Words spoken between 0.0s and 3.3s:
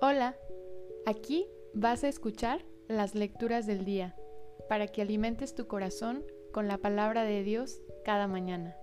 Hola, aquí vas a escuchar las